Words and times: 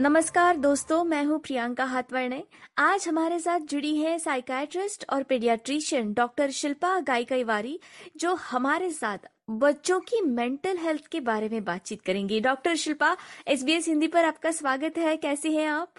नमस्कार 0.00 0.56
दोस्तों, 0.56 1.04
मैं 1.04 1.22
हूँ 1.24 1.38
प्रियंका 1.38 1.84
हाथवर्णे। 1.84 2.42
आज 2.78 3.06
हमारे 3.08 3.38
साथ 3.38 3.60
जुड़ी 3.60 3.94
है 3.96 4.18
साइकाट्रिस्ट 4.18 5.04
और 5.10 5.22
पेडियाट्रिशियन 5.22 6.12
डॉक्टर 6.12 6.50
शिल्पा 6.50 6.98
गायकईवारी 7.00 7.78
जो 8.16 8.34
हमारे 8.34 8.90
साथ 8.90 9.26
बच्चों 9.50 9.98
की 10.00 10.20
मेंटल 10.20 10.76
हेल्थ 10.76 11.06
के 11.06 11.20
बारे 11.20 11.48
में 11.48 11.64
बातचीत 11.64 12.02
करेंगी। 12.02 12.40
डॉक्टर 12.40 12.74
शिल्पा 12.74 13.16
एसबीएस 13.48 13.88
हिंदी 13.88 14.06
पर 14.06 14.24
आपका 14.24 14.50
स्वागत 14.50 14.98
है। 14.98 15.16
कैसे 15.16 15.50
हैं 15.50 15.68
आप? 15.68 15.92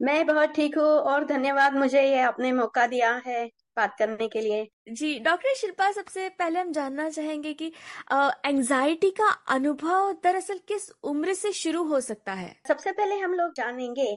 मैं 0.00 0.26
बहुत 0.26 0.54
ठीक 0.54 0.78
हूँ 0.78 0.84
और 0.84 1.24
धन्यवाद 1.24 1.76
मुझे 1.76 2.02
ये 2.02 2.20
आपने 2.20 2.52
मौका 2.52 2.86
दिया 2.86 3.14
है। 3.26 3.48
बात 3.76 3.94
करने 3.98 4.28
के 4.28 4.40
लिए। 4.40 4.66
जी 4.90 5.18
डॉक्टर 5.20 5.54
शिल्पा 5.56 5.90
सबसे 5.92 6.28
पहले 6.30 6.60
हम 6.60 6.72
जानना 6.72 7.08
चाहेंगे 7.10 7.52
कि 7.54 7.72
एंजाइटी 8.46 9.10
का 9.10 9.30
अनुभव 9.48 10.12
दरअसल 10.24 10.58
किस 10.68 10.90
उम्र 11.02 11.34
से 11.34 11.52
शुरू 11.54 11.82
हो 11.84 12.00
सकता 12.02 12.32
है? 12.32 12.54
सबसे 12.68 12.92
पहले 12.92 13.18
हम 13.18 13.34
लोग 13.34 13.52
जानेंगे 13.56 14.14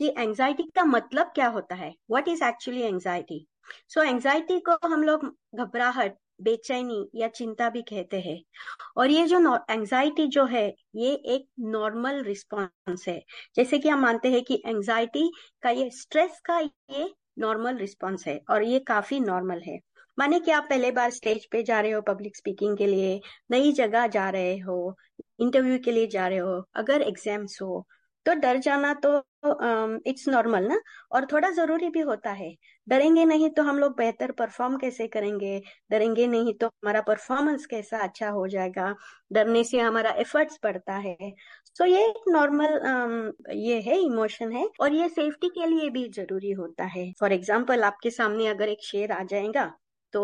कि 0.00 0.14
एंजाइटी 0.18 0.62
का 0.76 0.84
मतलब 0.86 1.32
क्या 1.34 1.48
होता 1.48 1.74
है। 1.74 1.92
What 2.10 2.28
is 2.28 2.44
actually 2.44 2.82
anxiety 2.82 3.46
so 3.88 4.02
anxiety 4.02 4.58
को 4.60 4.76
हम 4.86 5.02
लोग 5.02 5.24
घबराहट 5.54 6.16
बेचैनी 6.42 7.08
या 7.14 7.26
चिंता 7.28 7.68
भी 7.70 7.82
कहते 7.82 8.20
हैं। 8.20 8.40
और 8.96 9.10
ये 9.10 9.26
जो 9.26 9.38
एंजाइटी 9.70 10.26
जो 10.28 10.44
है 10.46 10.66
ये 10.96 11.12
एक 11.34 11.46
नॉर्मल 11.68 12.22
रिस्पॉन्स 12.24 13.06
है। 13.08 13.20
जैसे 13.56 13.78
कि 13.78 13.88
हम 13.88 14.00
मानते 14.00 14.28
हैं 14.28 14.42
कि 14.44 14.62
एंजाइटी 14.66 15.30
का 15.62 15.70
ये 15.70 15.88
स्ट्रेस 15.90 16.40
का 16.44 16.58
ये 16.58 17.04
नॉर्मल 17.36 17.76
रिस्पॉन्स 17.76 18.26
है 18.26 18.40
और 18.50 18.62
ये 18.62 18.78
काफ़ी 18.78 19.20
नॉर्मल 19.20 19.60
है। 19.60 19.78
माने 20.18 20.40
कि 20.40 20.50
आप 20.50 20.66
पहले 20.70 20.90
बार 20.90 21.10
स्टेज 21.10 21.46
पे 21.46 21.62
जा 21.62 21.80
रहे 21.80 21.90
हो 21.90 22.00
पब्लिक 22.00 22.36
स्पीकिंग 22.36 22.76
के 22.76 22.86
लिए, 22.86 23.20
नई 23.50 23.72
जगह 23.72 24.06
जा 24.06 24.28
रहे 24.30 24.58
हो 24.58 24.96
इंटरव्यू 25.40 25.78
के 25.78 25.92
लिए 25.92 26.06
जा 26.06 26.26
रहे 26.28 26.38
हो, 26.38 26.62
अगर 26.74 27.02
एग्ज़ाम्स 27.02 27.58
हो 27.62 27.86
तो 28.26 28.34
डर 28.36 28.56
जाना 28.60 28.92
तो 29.04 29.16
इट्स 30.06 30.28
नॉर्मल 30.28 30.64
ना? 30.68 30.78
और 31.12 31.26
थोड़ा 31.32 31.50
ज़रूरी 31.50 31.88
भी 31.90 32.00
होता 32.02 32.30
है। 32.32 32.50
डरेंगे 32.86 33.24
नहीं 33.24 33.50
तो 33.50 33.62
हम 33.62 33.78
लोग 33.78 33.96
बेहतर 33.96 34.32
परफॉर्म 34.38 34.76
कैसे 34.78 35.06
करेंगे? 35.08 35.60
डरेंगे 35.90 36.26
नहीं 36.26 36.54
तो 36.54 36.66
हमारा 36.66 37.00
परफॉर्मेंस 37.02 37.66
कैसा 37.66 37.98
अच्छा 38.04 38.28
हो 38.30 38.46
जाएगा? 38.48 38.94
डरने 39.32 39.64
से 39.64 39.80
हमारा 39.80 40.10
एफर्ट्स 40.18 40.58
बढ़ता 40.64 40.94
है। 40.96 41.16
सो 41.66 41.84
so 41.84 41.90
ये 41.90 42.04
एक 42.08 42.24
नॉर्मल 42.28 43.32
ये 43.56 43.80
है 43.82 43.98
इमोशन 44.00 44.52
है। 44.52 44.68
और 44.80 44.94
ये 44.94 45.08
सेफ्टी 45.10 45.48
के 45.50 45.66
लिए 45.66 45.88
भी 45.90 46.08
ज़रूरी 46.10 46.50
होता 46.52 46.84
है। 46.86 47.10
फॉर 47.20 47.32
एग्ज़ाम्पल 47.32 47.82
आपके 47.84 48.10
सामने 48.10 48.46
अगर 48.48 48.68
एक 48.68 48.84
शेर 48.84 49.12
आ 49.12 49.22
जाएगा 49.24 49.70
तो 50.12 50.22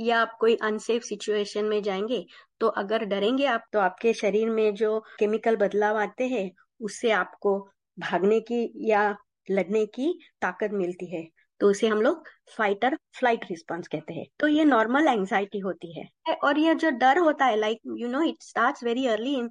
या 0.00 0.18
आप 0.20 0.36
कोई 0.40 0.56
अनसेफ 0.62 1.02
सिचुएशन 1.02 1.64
में 1.64 1.82
जाएँगे 1.82 2.24
तो 2.60 2.66
अगर 2.78 3.04
डरेंगे 3.06 3.46
आप 3.48 3.62
तो 3.72 3.78
आपके 3.80 4.12
शरीर 4.14 4.50
में 4.50 4.74
जो 4.74 4.98
केमिकल 5.18 5.56
बदलाव 5.56 5.98
आते 5.98 6.26
हैं 6.28 6.50
उससे 6.80 7.10
आपको 7.12 7.58
भागने 7.98 8.40
की 8.40 8.70
या 8.90 9.10
लड़ने 9.48 9.84
की 9.88 10.12
ताकत 10.42 10.70
मिलती 10.72 11.06
है। 11.06 11.28
तो 11.60 11.70
उसे 11.70 11.88
हम 11.88 12.00
लोग 12.02 12.28
फाइटर 12.56 12.96
फ़्लाइट 13.18 13.44
रिस्पॉन्स 13.50 13.88
कहते 13.88 14.14
हैं। 14.14 14.26
तो 14.40 14.46
ये 14.48 14.64
नॉर्मल 14.64 15.08
एंजाइटी 15.08 15.58
होती 15.58 15.92
है। 15.98 16.08
और 16.34 16.58
ये 16.58 16.74
जो 16.74 16.90
डर 16.90 17.18
होता 17.18 17.44
है 17.44 17.56
like 17.56 17.80
you 17.98 18.08
know 18.08 18.22
it 18.22 18.42
start 18.42 18.84
very 18.84 19.06
early 19.06 19.34
in 19.34 19.50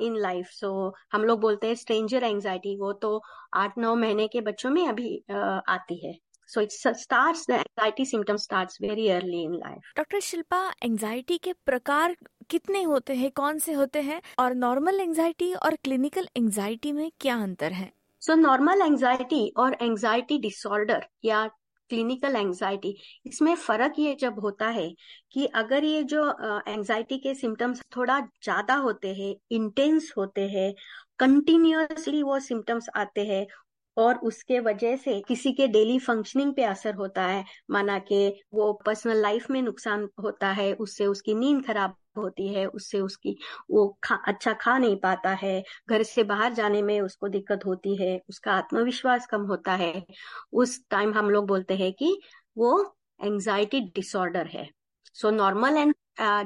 in 0.00 0.16
life 0.18 0.48
so 0.50 0.72
हम 1.12 1.24
लोग 1.24 1.40
बोलते 1.40 1.66
हैं 1.66 1.74
स्ट्रेंजर 1.74 2.24
एंजाइटी 2.24 2.76
वो 2.80 2.92
तो 3.02 3.20
आठ 3.54 3.78
नौ 3.78 3.94
महीने 3.94 4.28
के 4.28 4.40
बच्चों 4.40 4.70
में 4.70 4.86
अभी 4.88 5.16
uh, 5.30 5.60
आती 5.68 6.06
है। 6.06 6.18
So 6.48 6.60
it 6.60 6.72
starts 6.72 7.46
the 7.48 7.52
anxiety 7.52 8.04
symptom 8.06 8.36
starts 8.36 8.78
very 8.82 9.08
early 9.08 9.42
in 9.42 9.52
life 9.54 9.92
doctor 9.96 10.20
Shilpa 10.20 10.58
anxiety 10.82 11.38
के 11.38 11.52
प्रकार 11.66 12.16
कितने 12.42 12.82
होते 12.82 13.14
हैं, 13.14 13.30
कौन 13.32 13.58
से 13.58 13.72
होते 13.72 14.00
हैं 14.02 14.20
और 14.38 14.54
नॉर्मल 14.56 15.00
एंजाइटी 15.00 15.52
और 15.54 15.74
क्लिनिकल 15.84 16.28
एंजाइटी 16.36 16.92
में 16.92 17.10
क्या 17.20 17.36
अंतर 17.42 17.72
है? 17.72 17.92
सो 18.22 18.34
नॉर्मल 18.34 18.82
एंजाइटी 18.82 19.48
और 19.56 19.76
एंजाइटी 19.82 20.38
डिसऑर्डर 20.38 21.06
या 21.24 21.46
क्लिनिकल 21.90 22.36
एंजाइटी 22.36 22.94
इसमें 23.26 23.54
फ़र्क 23.56 23.94
ये 23.98 24.14
जब 24.20 24.38
होता 24.40 24.66
है 24.70 24.88
कि 25.32 25.46
अगर 25.56 25.84
ये 25.84 26.02
जो 26.04 26.28
एंजाइटी 26.68 27.18
के 27.18 27.34
सिम्टम्स 27.34 27.82
थोड़ा 27.96 28.18
ज़्यादा 28.20 28.74
होते 28.78 29.14
हैं 29.14 29.34
इंटेंस 29.50 30.12
होते 30.16 30.48
हैं 30.48 30.72
कंटिन्यूसली 31.18 32.22
वो 32.22 32.38
सिम्टम्स 32.40 32.88
आते 32.96 33.26
हैं 33.26 33.46
और 33.96 34.18
उसके 34.24 34.60
वजह 34.60 34.96
से 34.96 35.20
किसी 35.28 35.52
के 35.52 35.66
डेली 35.68 35.98
फंक्शनिंग 35.98 36.54
पे 36.54 36.62
असर 36.64 36.94
होता 36.94 37.22
है। 37.22 37.44
माना 37.70 37.98
कि 38.00 38.42
वो 38.54 38.72
पर्सनल 38.86 39.20
लाइफ 39.22 39.50
में 39.50 39.60
नुकसान 39.62 40.08
होता 40.22 40.50
है 40.52 40.72
उससे 40.74 41.06
उसकी 41.06 41.34
नींद 41.34 41.64
खराब 41.66 41.96
होती 42.18 42.48
है 42.54 42.66
उससे 42.66 43.00
उसकी 43.00 43.36
वो 43.70 43.86
खा, 44.04 44.14
अच्छा 44.16 44.52
खा 44.52 44.76
नहीं 44.78 44.96
पाता 44.96 45.30
है। 45.32 45.62
घर 45.90 46.02
से 46.02 46.22
बाहर 46.24 46.52
जाने 46.54 46.82
में 46.82 47.00
उसको 47.00 47.28
दिक्कत 47.28 47.66
होती 47.66 47.96
है 47.96 48.20
उसका 48.28 48.52
आत्मविश्वास 48.52 49.26
कम 49.26 49.42
होता 49.46 49.74
है। 49.74 50.04
उस 50.52 50.80
टाइम 50.90 51.12
हम 51.14 51.30
लोग 51.30 51.46
बोलते 51.46 51.76
हैं 51.76 51.92
कि 51.92 52.18
वो 52.56 52.82
एंजाइटी 53.20 53.80
डिसऑर्डर 53.94 54.46
है। 54.46 54.68
सो 55.16 55.30
नॉर्मल 55.30 55.76
एंड 55.76 55.94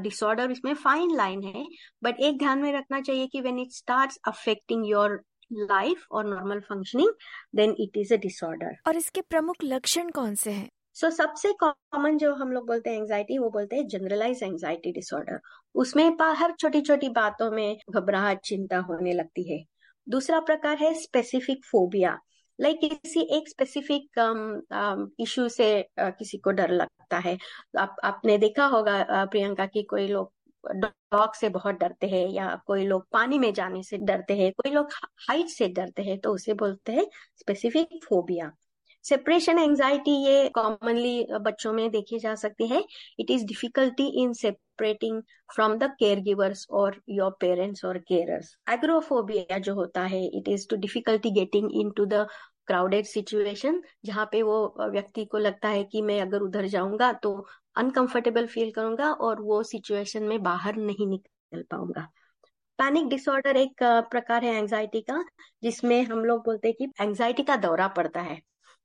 डिसऑर्डर 0.02 0.50
इसमें 0.50 0.74
फाइन 0.74 1.14
लाइन 1.16 1.42
है 1.44 1.64
बट 2.04 2.20
एक 2.20 2.38
ध्यान 2.38 2.58
में 2.58 2.72
रखना 2.72 3.00
चाहिए 3.00 3.26
कि 3.26 3.40
when 3.40 3.58
it 3.58 3.72
starts 3.72 4.18
affecting 4.28 4.88
your 4.88 5.20
life 5.52 6.06
और 6.10 6.26
normal 6.26 6.60
functioning 6.60 7.10
then 7.54 7.76
it 7.78 7.96
is 7.96 8.14
a 8.14 8.16
disorder 8.16 8.76
और 8.86 8.96
इसके 8.96 9.20
प्रमुख 9.20 9.56
लक्षण 9.64 10.10
कौन 10.10 10.34
से 10.34 10.50
हैं? 10.50 10.68
सो 10.94 11.06
so, 11.06 11.12
सबसे 11.12 11.52
कॉमन 11.52 12.18
जो 12.18 12.34
हम 12.34 12.52
लोग 12.52 12.66
बोलते 12.66 12.90
हैं 12.90 13.00
एंजाइटी 13.00 13.38
वो 13.38 13.50
बोलते 13.50 13.76
हैं 13.76 13.88
जनरलाइज 13.88 14.42
एंजाइटी 14.42 14.92
डिसऑर्डर 14.92 15.40
उसमें 15.74 16.16
हर 16.22 16.52
छोटी 16.52 16.80
छोटी 16.80 17.08
बातों 17.08 17.50
में 17.50 17.78
घबराहट 17.90 18.40
चिंता 18.40 18.78
होने 18.78 19.12
लगती 19.12 19.52
है। 19.52 19.64
दूसरा 20.08 20.40
प्रकार 20.40 20.76
है 20.76 20.94
स्पेसिफिक 20.94 21.64
फोबिया 21.64 22.18
लाइक 22.60 22.76
like 22.76 22.98
किसी 23.02 23.20
एक 23.20 23.48
स्पेसिफिक 23.48 24.02
इशू 25.20 25.42
um, 25.42 25.48
um, 25.48 25.56
से 25.56 25.88
uh, 26.00 26.12
किसी 26.18 26.38
को 26.38 26.50
डर 26.50 26.70
लगता 26.70 27.18
है। 27.18 27.38
आप 27.78 27.96
आपने 28.04 28.38
देखा 28.38 28.66
होगा 28.66 29.24
uh, 29.24 29.30
प्रियंका 29.30 29.66
की 29.66 29.82
कोई 29.82 30.08
लोग 30.08 30.32
डॉग 30.74 31.34
से 31.34 31.48
बहुत 31.48 31.74
डरते 31.80 32.06
हैं 32.08 32.26
या 32.30 32.54
कोई 32.66 32.86
लोग 32.86 33.06
पानी 33.12 33.38
में 33.38 33.52
जाने 33.54 33.82
से 33.82 33.98
डरते 33.98 34.36
हैं, 34.36 34.52
कोई 34.52 34.72
लोग 34.72 34.88
हाइट 35.28 35.48
से 35.48 35.68
डरते 35.70 36.02
हैं 36.02 36.18
तो 36.20 36.32
उसे 36.34 36.54
बोलते 36.54 36.92
हैं 36.92 37.06
स्पेसिफिक 37.36 38.04
फोबिया 38.04 38.52
सेपरेशन 39.04 39.58
एंजाइटी 39.58 40.10
ये 40.24 40.48
कॉमनली 40.54 41.26
बच्चों 41.40 41.72
में 41.72 41.90
देखी 41.90 42.18
जा 42.18 42.34
सकती 42.34 42.66
है. 42.68 42.82
It 43.20 43.30
is 43.30 43.44
difficulty 43.46 44.06
in 44.22 44.32
separating 44.32 45.22
from 45.54 45.76
the 45.78 45.90
care 45.98 46.20
givers 46.20 46.66
और 46.70 47.00
योर 47.10 47.36
पेरेंट्स 47.40 47.84
और 47.84 47.98
केयरर्स 48.08 48.54
एग्रोफोबिया 48.70 49.58
जो 49.58 49.74
होता 49.74 50.02
है 50.04 50.24
it 50.28 50.48
is 50.48 50.66
to 50.70 50.76
difficulty 50.76 51.30
getting 51.30 51.70
into 51.96 52.06
the 52.06 52.26
crowded 52.68 53.06
situation 53.06 53.82
जहाँ 54.04 54.28
पे 54.32 54.42
वो 54.42 54.88
व्यक्ति 54.92 55.24
को 55.24 55.38
लगता 55.38 55.68
है 55.68 55.84
कि 55.84 56.02
मैं 56.02 56.20
अगर 56.20 56.40
उधर 56.40 56.66
जाऊँगा 56.68 57.12
तो 57.14 57.34
अनकंफर्टेबल 57.76 58.46
फील 58.46 58.70
करूँगा 58.72 59.10
और 59.12 59.40
वो 59.42 59.62
सिचुएशन 59.62 60.22
में 60.22 60.42
बाहर 60.42 60.76
नहीं 60.76 61.06
निकल 61.06 61.62
पाऊँगा। 61.70 62.08
पैनिक 62.78 63.08
डिसऑर्डर 63.08 63.56
एक 63.56 63.82
प्रकार 63.82 64.44
है 64.44 64.54
एंजाइटी 64.54 65.00
का, 65.00 65.24
जिसमें 65.62 66.02
हम 66.04 66.24
लोग 66.24 66.44
बोलते 66.44 66.68
हैं 66.68 66.76
कि 66.78 67.04
एंजाइटी 67.04 67.42
का 67.42 67.56
दौरा 67.56 67.88
पड़ता 67.88 68.20
है। 68.20 68.40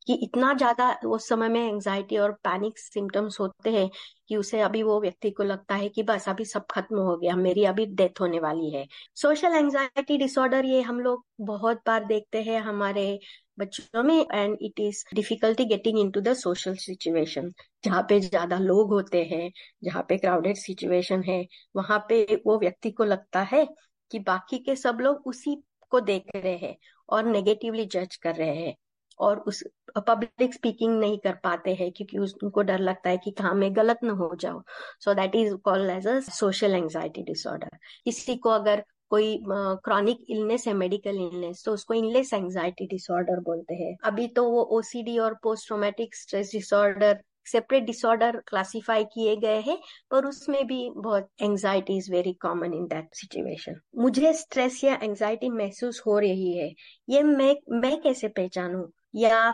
कि 0.07 0.13
इतना 0.23 0.53
ज़्यादा 0.53 0.89
उस 1.07 1.28
समय 1.29 1.50
में 1.50 1.59
एंजाइटी 1.62 2.17
और 2.17 2.31
पैनिक 2.44 2.79
सिम्टम्स 2.79 3.39
होते 3.39 3.69
हैं 3.69 3.89
कि 4.28 4.38
उसे 4.38 4.62
अभी 4.62 4.81
वो 4.84 5.00
व्यक्ति 5.01 5.31
को 5.31 5.44
लगता 5.44 5.75
है 5.75 5.89
कि 5.89 6.03
बस 6.03 6.28
अभी 6.29 6.45
सब 6.45 6.66
खत्म 6.72 7.00
हो 7.00 7.16
गया, 7.17 7.35
मेरी 7.35 7.63
अभी 7.66 7.85
डेथ 7.88 8.22
होने 8.22 8.39
वाली 8.39 8.69
है। 8.72 8.85
सोशल 9.16 9.56
एंजाइटी 9.56 10.17
डिसऑर्डर 10.17 10.66
ये 10.66 10.81
हम 10.81 11.00
लोग 11.00 11.25
बहुत 11.41 11.81
बार 11.88 12.06
देखते 12.06 12.41
हैं 12.44 12.59
हमारे 12.62 13.19
बच्चों 13.59 14.03
में 14.03 14.25
and 14.34 14.57
it 14.62 14.79
is 14.79 15.03
difficulty 15.16 15.66
getting 15.66 16.00
into 16.12 16.22
the 16.22 16.33
social 16.35 16.75
situation 16.78 17.51
जहाँ 17.83 18.01
पे 18.09 18.19
ज़्यादा 18.19 18.57
लोग 18.59 18.94
होते 18.94 19.24
हैं, 19.24 19.51
जहाँ 19.83 20.03
पे 20.09 20.18
क्राउडेड 20.18 20.56
सिचुएशन 20.57 21.24
है, 21.24 21.45
वहाँ 21.75 22.00
पे 22.09 22.24
वो 22.45 22.57
व्यक्ति 22.59 22.92
को 22.92 23.03
लगता 23.03 23.42
है 23.51 23.65
कि 24.12 24.19
बाकी 24.21 24.57
के 24.59 24.75
सब 24.75 24.98
लोग 25.01 25.27
उसी 25.27 25.56
को 25.92 26.00
देख 26.01 26.24
रहे 26.36 26.56
हैं 26.57 26.75
और 27.09 27.25
नेगेटिवली 27.25 27.86
जज 27.88 28.15
कर 28.18 28.36
रहे 28.36 28.56
हैं। 28.57 28.75
और 29.21 29.39
उस 29.47 29.63
पब्लिक 30.07 30.53
स्पीकिंग 30.53 31.00
नहीं 31.00 31.18
कर 31.19 31.33
पाते 31.44 31.73
हैं 31.73 31.91
क्योंकि 31.91 32.18
उनको 32.18 32.62
डर 32.62 32.79
लगता 32.79 33.09
है 33.09 33.18
कि 33.18 33.31
कहा 33.31 33.53
मैं 33.53 33.75
गलत 33.75 34.00
ना 34.03 34.13
हो 34.13 34.35
जाऊँ। 34.39 34.63
So 35.00 35.13
that 35.13 35.35
is 35.35 35.53
called 35.65 35.89
as 35.89 36.07
a 36.07 36.19
social 36.31 36.75
anxiety 36.75 37.23
disorder 37.23 37.77
किसी 38.06 38.35
को 38.35 38.50
अगर 38.50 38.83
कोई 39.09 39.38
क्रॉनिक 39.47 40.18
uh, 40.18 40.29
इलनेस 40.29 40.68
है 40.68 40.73
मेडिकल 40.73 41.18
इलनेस 41.18 41.63
तो 41.65 41.73
उसको 41.73 41.94
इनलेस 41.94 42.33
एंजाइटी 42.33 42.85
डिसऑर्डर 42.88 43.39
बोलते 43.39 43.75
हैं। 43.75 43.95
अभी 44.03 44.27
तो 44.27 44.44
वो 44.50 44.62
ओसीडी 44.77 45.18
और 45.19 45.33
post 45.44 45.67
traumatic 45.67 46.15
stress 46.15 46.51
disorder 46.51 47.19
separate 47.45 47.83
disorder 47.83 48.38
classify 48.47 49.03
किए 49.03 49.35
गए 49.35 49.59
हैं 49.62 49.77
पर 50.12 50.25
उसमें 50.25 50.65
भी 50.67 50.89
बहुत 50.97 51.27
anxiety 51.41 51.97
is 51.97 52.12
very 52.12 52.33
common 52.41 52.74
in 52.74 52.85
that 52.88 53.15
situation 53.15 53.79
मुझे 53.97 54.33
स्ट्रेस 54.33 54.83
या 54.83 54.97
एंजाइटी 55.03 55.50
महसूस 55.50 56.01
हो 56.07 56.17
रही 56.19 56.57
है। 56.57 56.71
ये 57.09 57.24
मैं 57.24 57.56
मैं 57.79 58.00
कैसे 58.01 58.27
पहचानू? 58.27 58.88
या 59.13 59.52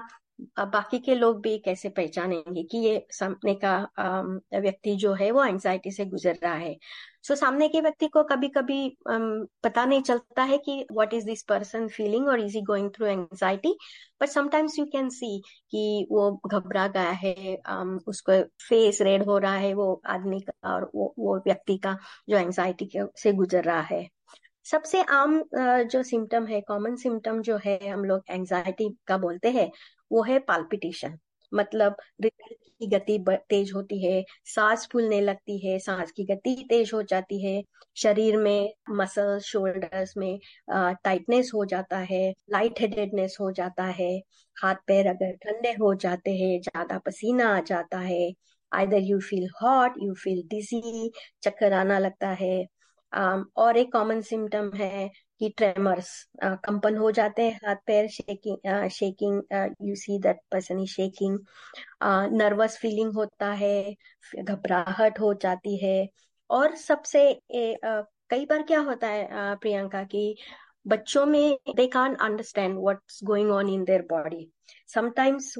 बाकी 0.59 0.99
के 0.99 1.15
लोग 1.15 1.41
भी 1.41 1.57
कैसे 1.59 1.89
पहचानेंगे 1.89 2.63
कि 2.63 2.77
ये 2.77 3.05
सामने 3.11 3.53
का 3.63 3.71
व्यक्ति 4.59 4.95
जो 4.95 5.13
है 5.13 5.29
वो 5.31 5.43
एंजाइटी 5.45 5.91
से 5.91 6.05
गुजर 6.05 6.37
रहा 6.43 6.53
है? 6.53 6.75
सो 7.23 7.33
so, 7.33 7.39
सामने 7.39 7.67
के 7.69 7.81
व्यक्ति 7.81 8.07
को 8.07 8.23
कभी 8.23 8.47
कभी 8.49 8.97
पता 9.07 9.85
नहीं 9.85 10.01
चलता 10.01 10.43
है 10.43 10.57
कि 10.57 10.85
what 10.91 11.13
is 11.13 11.25
this 11.25 11.43
person 11.43 11.87
feeling 11.87 12.27
और 12.27 12.39
is 12.41 12.55
he 12.55 12.61
going 12.61 12.89
through 12.95 13.05
anxiety 13.07 13.75
but 14.21 14.29
sometimes 14.29 14.79
you 14.79 14.85
can 14.85 15.09
see 15.09 15.39
कि 15.71 16.07
वो 16.11 16.31
घबरा 16.47 16.87
गया 16.87 17.09
है 17.23 17.33
उसको 18.07 18.41
फेस 18.69 19.01
रेड 19.01 19.23
हो 19.23 19.37
रहा 19.37 19.55
है 19.57 19.73
वो 19.73 19.93
आदमी 20.07 20.39
का 20.41 20.73
और 20.73 20.89
वो 20.95 21.13
वो 21.19 21.37
व्यक्ति 21.37 21.77
का 21.77 21.97
जो 22.29 22.37
एंजाइटी 22.37 22.89
से 23.17 23.33
गुजर 23.33 23.63
रहा 23.63 23.81
है। 23.81 24.07
सबसे 24.67 25.01
आम 25.13 25.41
जो 25.91 26.01
सिम्टम 26.03 26.45
है 26.47 26.59
कॉमन 26.61 26.95
सिम्टम 26.95 27.41
जो 27.41 27.57
है, 27.65 27.77
हम 27.89 28.03
लोग 28.05 28.23
एंजाइटी 28.29 28.89
का 29.07 29.17
बोलते 29.17 29.49
हैं, 29.51 29.71
वो 30.11 30.23
है 30.23 30.39
पाल्पिटेशन 30.47 31.17
मतलब 31.51 31.95
हृदय 32.21 32.55
की 32.79 32.87
गति 32.87 33.17
तेज 33.49 33.71
होती 33.75 34.03
है, 34.05 34.23
सांस 34.45 34.87
फूलने 34.91 35.19
लगती 35.21 35.57
है, 35.65 35.77
सांस 35.79 36.11
की 36.11 36.23
गति 36.25 36.55
तेज 36.69 36.91
हो 36.93 37.01
जाती 37.03 37.41
है, 37.45 37.61
शरीर 37.97 38.37
में 38.37 38.73
मसल 38.91 39.37
शोल्डर्स 39.45 40.13
में 40.17 40.39
टाइटनेस 40.69 41.51
हो 41.55 41.65
जाता 41.65 41.97
है 42.11 42.29
लाइट 42.51 42.81
हेडेडनेस 42.81 43.37
हो 43.41 43.51
जाता 43.51 43.83
है, 43.99 44.11
हाथ 44.57 44.75
पैर 44.87 45.07
अगर 45.07 45.35
ठंडे 45.43 45.71
हो 45.81 45.93
जाते 45.95 46.35
हैं, 46.37 46.59
ज़्यादा 46.61 46.97
पसीना 47.05 47.55
आ 47.57 47.59
जाता 47.67 47.99
है 47.99 48.31
either 48.71 48.97
you 49.01 49.19
feel 49.21 49.47
hot 49.61 49.93
you 49.99 50.13
feel 50.23 50.41
dizzy 50.47 51.11
चक्कर 51.43 51.73
आना 51.73 51.99
लगता 51.99 52.29
है 52.39 52.65
और 53.13 53.77
एक 53.77 53.91
कॉमन 53.93 54.21
सिम्टम 54.21 54.71
है 54.75 55.09
कि 55.39 55.49
ट्रेमर्स 55.57 56.09
कंपन 56.43 56.97
हो 56.97 57.11
जाते 57.11 57.43
हैं 57.43 57.59
हाथ 57.65 57.75
पैर 57.87 58.07
shaking 58.09 58.89
shaking 58.91 59.41
you 59.89 59.95
see 59.95 60.19
that 60.19 60.39
person 60.51 60.79
is 60.79 60.89
shaking 60.91 61.39
nervous 62.33 62.77
feeling 62.81 63.13
होता 63.15 63.51
है 63.53 63.95
घबराहट 64.39 65.19
हो 65.19 65.33
जाती 65.43 65.77
है। 65.85 66.07
और 66.49 66.75
सबसे 66.77 67.21
कई 67.53 68.45
बार 68.45 68.63
क्या 68.63 68.79
होता 68.81 69.07
है 69.07 69.55
प्रियंका, 69.55 70.03
की 70.03 70.35
बच्चों 70.87 71.25
में 71.25 71.57
they 71.75 71.87
can 71.87 72.15
understand 72.17 72.77
what's 72.79 73.19
going 73.23 73.51
on 73.51 73.69
in 73.69 73.83
their 73.83 74.01
body 74.09 74.49
sometimes 74.93 75.53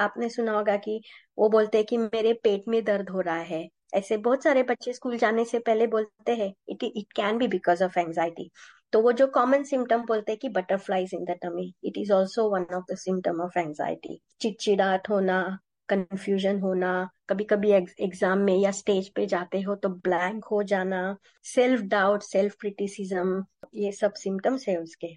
आपने 0.00 0.28
सुना 0.28 0.52
होगा 0.52 0.76
कि 0.78 1.00
वो 1.38 1.48
बोलते 1.48 1.78
हैं 1.78 1.86
कि 1.86 1.96
मेरे 1.98 2.32
पेट 2.44 2.68
में 2.68 2.82
दर्द 2.84 3.08
हो 3.10 3.20
रहा 3.20 3.40
है। 3.40 3.68
ऐसे 3.92 4.16
बहुत 4.16 4.44
सारे 4.44 4.62
बच्चे 4.62 4.92
स्कूल 4.92 5.16
जाने 5.18 5.44
से 5.44 5.58
पहले 5.58 5.86
बोलते 5.86 6.34
हैं 6.34 6.52
it 6.68 6.84
it 6.84 7.12
can 7.16 7.38
be 7.38 7.48
because 7.48 7.84
of 7.84 7.98
anxiety 7.98 8.50
तो 8.92 9.00
वो 9.02 9.12
जो 9.12 9.26
कॉमन 9.26 9.62
सिम्टम 9.64 10.04
बोलते 10.06 10.32
हैं 10.32 10.38
कि 10.38 10.48
butterflies 10.48 11.14
in 11.14 11.24
the 11.24 11.36
tummy 11.42 11.72
it 11.84 11.98
is 11.98 12.12
also 12.12 12.48
one 12.50 12.66
of 12.74 12.92
the 12.92 12.96
symptom 12.98 13.40
of 13.40 13.58
anxiety 13.58 14.20
चिड़चिड़ाहट 14.40 15.10
होना 15.10 15.42
कंफ्यूजन 15.88 16.60
होना 16.60 16.92
कभी 17.28 17.44
कभी 17.44 17.70
एग्ज़ाम 17.72 18.38
में 18.38 18.56
या 18.56 18.70
स्टेज 18.70 19.08
पे 19.08 19.26
जाते 19.26 19.60
हो 19.60 19.74
तो 19.74 19.88
ब्लैंक 19.88 20.44
हो 20.44 20.62
जाना 20.62 21.00
सेल्फ 21.44 21.80
डाउट 21.88 22.22
सेल्फ 22.22 22.54
क्रिटिसिज्म 22.60 23.44
ये 23.74 23.92
सब 23.92 24.12
सिम्टम्स 24.14 24.68
है 24.68 24.76
उसके। 24.76 25.14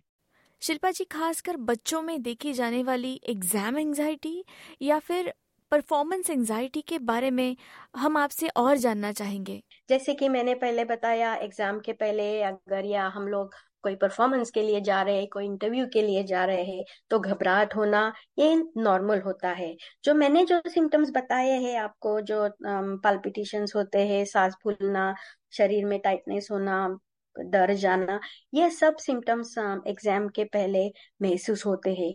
शिल्पा 0.62 0.92
जी, 0.92 1.04
खासकर 1.04 1.58
बच्चों 1.58 2.02
में 2.02 2.22
देखी 2.22 2.54
जाने 2.54 2.84
वाली 2.84 3.20
एग्ज़ाम 3.30 3.78
एंजाइटी 3.78 4.44
या 4.82 5.00
फिर 5.00 5.34
परफॉर्मेंस 5.72 6.30
एंजाइटी 6.30 6.82
के 6.82 6.98
बारे 7.02 7.30
में 7.32 7.56
हम 7.98 8.18
आपसे 8.18 8.48
और 8.58 8.78
जानना 8.78 9.12
चाहेंगे। 9.12 9.62
जैसे 9.90 10.14
कि 10.14 10.30
मैंने 10.30 10.54
पहले 10.56 10.86
बताया 10.86 11.34
एग्ज़ाम 11.36 11.80
के 11.80 11.94
पहले 11.94 12.42
अगर 12.44 12.86
या 12.86 13.08
हम 13.08 13.28
लोग 13.28 13.54
कोई 13.84 13.96
परफॉर्मेंस 13.96 14.52
के 14.52 14.62
लिए 14.62 14.80
जा 14.82 15.02
रहे 15.02 15.16
हैं, 15.16 15.28
कोई 15.28 15.46
इंटरव्यू 15.46 15.86
के 15.94 16.02
लिए 16.02 16.24
जा 16.24 16.44
रहे 16.46 16.64
हैं 16.64 16.84
तो 17.10 17.20
घबराहट 17.20 17.76
होना, 17.76 18.14
ये 18.40 18.56
नॉर्मल 18.78 19.22
होता 19.22 19.50
है। 19.52 19.76
जो 20.04 20.14
मैंने 20.14 20.44
जो 20.46 20.62
सिम्टम्स 20.68 21.12
बताए 21.16 21.52
हैं 21.60 21.78
आपको, 21.80 22.20
जो 22.22 22.50
पाल्पिटेशंस 22.64 23.76
होते 23.76 24.08
हैं, 24.08 24.24
सांस 24.26 24.56
फूलना, 24.64 25.14
शरीर 25.54 25.86
में 25.86 26.00
टाइटनेस 26.00 26.48
होना 26.52 26.88
डर 27.36 27.74
जाना, 27.76 28.20
ये 28.54 28.70
सब 28.72 28.98
सिम्टम्स 28.98 29.58
एग्ज़ाम 29.58 30.28
के 30.30 30.44
पहले 30.46 30.88
महसूस 31.22 31.66
होते 31.66 31.94
हैं। 31.94 32.14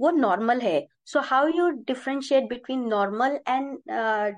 वो 0.00 0.10
नॉर्मल 0.10 0.60
है. 0.60 0.86
So 1.06 1.20
how 1.30 1.46
you 1.56 1.68
differentiate 1.86 2.48
between 2.48 2.86
normal 2.88 3.38
and 3.48 3.78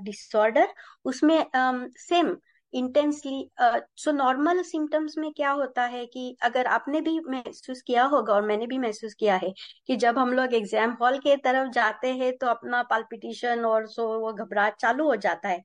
disorder 0.04 0.74
उसमें 1.04 1.44
same 1.54 2.26
um, 2.26 2.36
intensely 2.72 3.50
so 3.60 4.12
normal 4.12 4.62
symptoms 4.62 5.16
में 5.18 5.32
क्या 5.32 5.50
होता 5.50 5.82
है 5.84 6.04
कि 6.06 6.36
अगर 6.42 6.66
आपने 6.66 7.00
भी 7.00 7.18
महसूस 7.28 7.82
किया 7.86 8.04
होगा 8.04 8.34
और 8.34 8.42
मैंने 8.42 8.66
भी 8.66 8.78
महसूस 8.78 9.14
किया 9.14 9.34
है 9.36 9.52
कि 9.86 9.96
जब 9.96 10.18
हम 10.18 10.32
लोग 10.32 10.54
एग्ज़ाम 10.54 10.96
हॉल 11.00 11.18
के 11.18 11.36
तरफ़ 11.44 11.68
जाते 11.72 12.12
हैं 12.14 12.32
तो 12.38 12.46
अपना 12.46 12.82
पाल्पिटेशन 12.90 13.64
और 13.64 13.86
सो 13.88 14.06
वो 14.20 14.32
घबराहट 14.34 14.76
चालू 14.80 15.08
हो 15.08 15.16
जाता 15.16 15.48
है. 15.48 15.62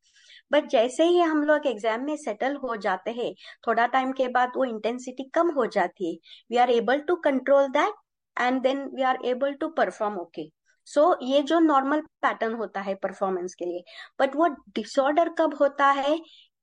बट 0.52 0.68
जैसे 0.70 1.04
ही 1.06 1.20
हम 1.20 1.44
लोग 1.44 1.68
एग्ज़ाम 1.68 2.04
में 2.06 2.16
सेटल 2.18 2.56
हो 2.64 2.76
जाते 2.78 3.12
हैं 3.12 3.34
थोड़ा 3.68 3.86
टाइम 3.88 4.12
के 4.12 4.28
बाद 4.30 4.52
वो 4.58 4.66
इंटेंसिटी 4.66 5.30
कम 5.34 5.52
हो 5.52 5.66
जाती 5.68 6.12
है. 6.12 6.18
We 6.52 6.58
are 6.58 6.72
able 6.72 7.00
to 7.08 7.16
control 7.24 7.68
that 7.70 7.94
and 8.40 8.62
then 8.62 8.84
we 8.96 9.02
are 9.04 9.20
able 9.26 9.54
to 9.54 9.70
perform 9.78 10.18
okay 10.18 10.50
so 10.88 11.18
ये 11.24 11.42
जो 11.44 11.60
नॉर्मल 11.60 12.02
पैटर्न 12.22 12.54
होता 12.54 12.82
है 12.82 12.96
परफॉर्मेंस 12.96 13.56
के 13.56 13.66
लिए 13.66 13.84
बट 14.20 14.36
वो 14.36 14.48
डिसऑर्डर 14.76 15.30
कब 15.40 15.54
होता 15.62 15.88
है 15.94 16.18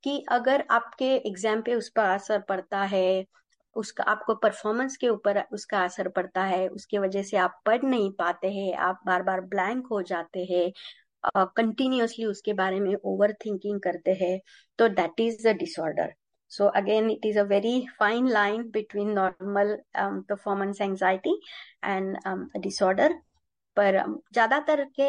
कि 0.04 0.24
अगर 0.32 0.64
आपके 0.70 1.14
एग्ज़ाम 1.28 1.62
पे 1.62 1.74
उस 1.74 1.88
पर 1.88 2.04
असर 2.04 2.40
पड़ता 2.48 2.82
है 2.86 3.24
उसका 3.76 4.04
आपको 4.04 4.34
परफॉर्मेंस 4.34 4.96
के 4.96 5.08
ऊपर 5.08 5.42
उसका 5.52 5.84
असर 5.84 6.08
पड़ता 6.08 6.42
है 6.44 6.66
उसके 6.68 6.98
वजह 6.98 7.22
से 7.22 7.36
आप 7.36 7.60
पढ़ 7.66 7.82
नहीं 7.84 8.10
पाते 8.12 8.50
हैं 8.52 8.74
आप 8.80 9.00
बार 9.06 9.22
बार 9.22 9.40
ब्लैंक 9.46 9.86
हो 9.86 10.02
जाते 10.02 10.44
हैं 10.44 10.70
कंटिन्यूसली 11.36 12.24
uh, 12.24 12.30
उसके 12.30 12.52
बारे 12.52 12.80
में 12.80 12.94
ओवर 12.94 13.32
थिंकिंग 13.46 13.80
करते 13.80 14.12
हैं 14.20 14.38
तो 14.78 14.88
that 14.90 15.20
is 15.20 15.48
the 15.48 15.56
disorder 15.56 16.14
So 16.54 16.70
again, 16.70 17.10
it 17.10 17.24
is 17.24 17.36
a 17.36 17.44
very 17.44 17.88
fine 17.98 18.26
line 18.28 18.70
between 18.70 19.14
normal 19.14 19.78
um, 19.96 20.24
performance 20.28 20.80
anxiety 20.80 21.32
and 21.84 22.16
um, 22.24 22.50
disorder. 22.60 23.08
पर 23.76 23.96
um, 23.98 24.14
ज़्यादातर 24.32 24.84
के 25.00 25.08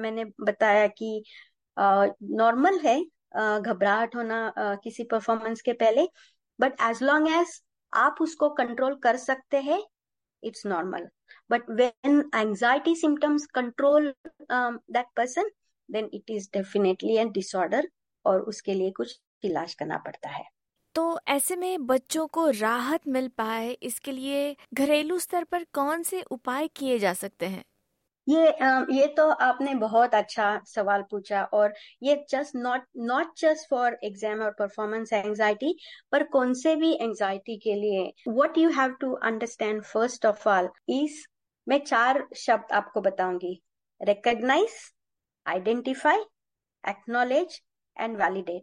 मैंने 0.00 0.24
बताया 0.40 0.86
कि 0.98 1.22
नॉर्मल 1.76 2.78
है 2.84 2.98
घबराहट 3.62 4.16
होना 4.16 4.52
किसी 4.84 5.04
परफॉर्मेंस 5.10 5.62
के 5.62 5.72
पहले 5.82 6.06
बट 6.58 6.80
एज 6.90 7.02
लॉन्ग 7.02 7.28
एज 7.32 7.60
आप 7.92 8.16
उसको 8.20 8.48
कंट्रोल 8.54 8.94
कर 9.02 9.16
सकते 9.16 9.60
हैं 9.62 9.82
it's 10.42 10.66
normal 10.66 11.08
but 11.50 11.70
when 11.80 12.22
anxiety 12.34 12.94
symptoms 12.96 13.46
control 13.54 14.14
that 14.52 15.06
person 15.16 15.50
then 15.88 16.10
it 16.14 16.30
is 16.30 16.48
definitely 16.54 17.16
an 17.18 17.32
disorder 17.32 17.88
और 18.24 18.40
उसके 18.52 18.74
लिए 18.74 18.90
कुछ 18.96 19.20
इलाज 19.44 19.74
करना 19.74 19.98
पड़ता 20.06 20.28
है 20.30 20.44
तो 20.94 21.18
ऐसे 21.28 21.56
में 21.56 21.86
बच्चों 21.86 22.26
को 22.28 22.48
राहत 22.50 23.08
मिल 23.08 23.28
पाए, 23.38 23.70
इसके 23.72 24.12
लिए 24.12 24.56
घरेलू 24.74 25.18
स्तर 25.18 25.44
पर 25.44 25.64
कौन 25.74 26.02
से 26.02 26.22
उपाय 26.30 26.68
किए 26.76 26.98
जा 26.98 27.12
सकते 27.14 27.46
हैं? 27.46 27.64
ये 28.26 28.46
ये 28.92 29.06
तो 29.16 29.28
आपने 29.42 29.74
बहुत 29.76 30.14
अच्छा 30.14 30.60
सवाल 30.66 31.02
पूछा 31.10 31.42
और 31.54 31.72
ये 32.02 32.14
just 32.30 32.56
not 32.56 32.82
not 33.02 33.32
just 33.38 33.68
for 33.70 33.96
exam 34.04 34.42
और 34.42 34.50
परफॉर्मेंस 34.58 35.12
एंजाइटी 35.12 35.74
पर 36.12 36.22
कौन 36.32 36.54
से 36.54 36.74
भी 36.76 36.92
एंजाइटी 36.94 37.56
के 37.58 37.74
लिए 37.74 38.04
what 38.28 38.58
you 38.58 38.70
have 38.78 38.92
to 39.00 39.12
understand 39.24 39.82
first 39.84 40.26
of 40.26 40.48
all 40.48 40.68
is 40.90 41.20
मैं 41.66 41.78
चार 41.80 42.24
शब्द 42.36 42.72
आपको 42.74 43.00
बताऊँगी। 43.00 43.60
Recognise 44.00 44.78
identify 45.46 46.24
acknowledge 46.84 47.60
and 47.96 48.16
validate 48.16 48.62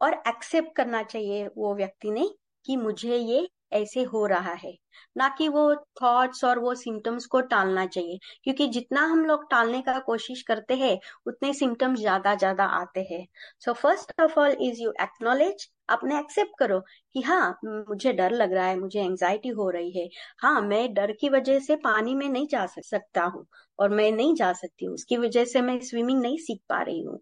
और 0.00 0.14
एक्सेप्ट 0.28 0.74
करना 0.76 1.02
चाहिए 1.04 1.46
वो 1.56 1.74
व्यक्ति 1.74 2.10
ने 2.10 2.28
कि 2.66 2.76
मुझे 2.76 3.16
ये 3.16 3.48
ऐसे 3.72 4.02
हो 4.04 4.24
रहा 4.26 4.52
है। 4.54 4.72
ना 5.16 5.28
कि 5.28 5.48
वो 5.48 5.74
थॉट्स 6.02 6.44
और 6.44 6.58
वो 6.58 6.74
सिम्टम्स 6.74 7.26
को 7.26 7.40
टालना 7.42 7.84
चाहिए, 7.86 8.18
क्योंकि 8.44 8.66
जितना 8.68 9.00
हम 9.04 9.24
लोग 9.24 9.48
टालने 9.50 9.80
का 9.82 9.98
कोशिश 10.00 10.42
करते 10.42 10.74
हैं, 10.76 10.98
उतने 11.26 11.52
सिम्टम्स 11.54 11.98
ज़्यादा 12.00 12.34
ज़्यादा 12.34 12.64
आते 12.74 13.02
हैं। 13.10 13.26
So 13.60 13.72
first 13.72 14.20
of 14.22 14.38
all 14.40 14.56
is 14.62 14.82
you 14.82 14.92
acknowledge 15.02 15.68
अपने 15.88 16.18
एक्सेप्ट 16.18 16.52
करो 16.58 16.80
कि 17.14 17.20
हाँ 17.22 17.58
मुझे 17.64 18.12
डर 18.12 18.30
लग 18.32 18.52
रहा 18.52 18.66
है, 18.66 18.78
मुझे 18.78 19.00
एंजाइटी 19.00 19.48
हो 19.50 19.68
रही 19.70 19.90
है। 19.92 20.08
हाँ 20.38 20.60
मैं 20.62 20.92
डर 20.94 21.12
की 21.12 21.28
वजह 21.30 21.58
से 21.60 21.76
पानी 21.84 22.14
में 22.14 22.28
नहीं 22.28 22.46
जा 22.48 22.66
सकता 22.68 23.22
हूँ 23.24 23.46
और 23.78 23.90
मैं 23.90 24.10
नहीं 24.12 24.34
जा 24.34 24.52
सकती 24.54 24.84
हूँ, 24.86 24.94
उसकी 24.94 25.16
वजह 25.16 25.44
से 25.46 25.60
मैं 25.62 25.78
स्विमिंग 25.82 26.20
नहीं 26.22 26.38
सीख 26.40 26.60
पा 26.68 26.82
रही 26.82 27.02
हूँ। 27.02 27.20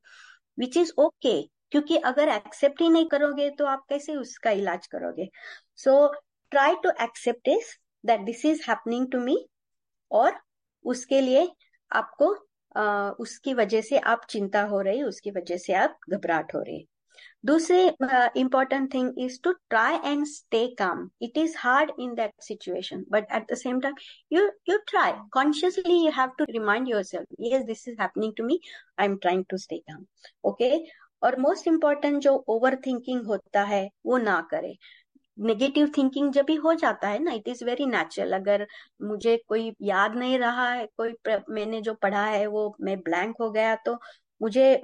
विच 0.58 0.76
इज़ 0.76 0.92
ओके 0.98 1.40
क्योंकि 1.72 1.96
अगर 2.04 2.28
एक्सेप्ट 2.28 2.80
ही 2.80 2.88
नहीं 2.88 3.06
करोगे 3.08 3.50
तो 3.50 3.66
आप 3.66 3.84
कैसे 3.88 4.16
उसका 4.16 4.50
इलाज 4.50 4.86
करोगे? 4.86 5.28
So 5.76 6.06
try 6.52 6.74
to 6.84 6.90
accept 7.02 7.48
this 7.48 7.76
that 8.04 8.20
this 8.20 8.44
is 8.44 8.62
happening 8.68 9.10
to 9.12 9.20
me 9.20 9.36
और 10.10 10.40
उसके 10.84 11.20
लिए 11.20 11.48
आपको 11.90 12.34
uh, 12.76 13.14
उसकी 13.18 13.54
वजह 13.54 13.80
से 13.80 13.98
आप 13.98 14.26
चिंता 14.30 14.62
हो 14.62 14.80
रही 14.80 15.02
उसकी 15.02 15.30
वजह 15.30 15.56
से 15.56 15.72
आप 15.74 15.98
घबराहट 16.10 16.54
हो 16.54 16.60
रही। 16.62 16.86
दूसरी 17.44 17.80
important 18.40 18.92
thing 18.94 19.18
is 19.18 19.38
to 19.44 19.52
try 19.52 19.96
and 20.04 20.24
stay 20.26 20.66
calm 20.78 21.08
it 21.22 21.38
is 21.38 21.54
hard 21.58 21.90
in 22.00 22.14
that 22.14 22.32
situation 22.42 23.04
but 23.10 23.32
at 23.32 23.50
the 23.52 23.54
same 23.54 23.80
time 23.80 23.94
you 24.32 24.46
you 24.68 24.76
try 24.86 25.12
consciously 25.32 26.04
you 26.04 26.10
have 26.10 26.30
to 26.38 26.44
remind 26.50 26.88
yourself 27.02 27.26
ये 27.40 27.58
this 27.64 27.86
is 27.88 28.00
happening 28.00 28.32
to 28.36 28.44
me 28.44 28.60
I 29.00 29.06
am 29.06 29.16
trying 29.16 29.44
to 29.50 29.56
stay 29.56 29.78
calm 29.78 30.04
okay 30.44 30.70
और 31.22 31.38
most 31.40 31.68
important 31.68 32.20
जो 32.22 32.34
over 32.48 32.76
thinking 32.86 33.26
होता 33.26 33.62
है, 33.64 33.88
वो 34.06 34.18
ना 34.18 34.40
करे। 34.50 34.76
Negative 35.38 35.90
thinking 35.96 36.32
जब 36.32 36.44
भी 36.46 36.54
हो 36.56 36.74
जाता 36.74 37.08
है 37.08 37.18
ना 37.18 37.32
इट 37.32 37.48
इज़ 37.48 37.64
वेरी 37.64 37.86
नेचुरल 37.86 38.32
अगर 38.32 38.66
मुझे 39.02 39.36
कोई 39.48 39.72
याद 39.82 40.16
नहीं 40.16 40.38
रहा 40.38 40.68
है, 40.72 40.86
कोई 40.96 41.14
मैंने 41.50 41.80
जो 41.82 41.94
पढ़ा 41.94 42.24
है, 42.26 42.46
वो 42.46 42.76
मैं 42.80 42.98
ब्लैंक 43.00 43.36
हो 43.40 43.50
गया 43.50 43.74
तो 43.86 43.98
मुझे 44.40 44.74